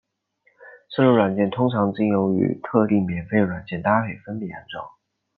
[0.89, 4.83] 这类软件通常经由与特定免费软件搭配分别安装。